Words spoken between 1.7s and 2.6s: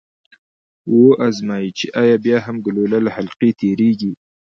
چې ایا بیا هم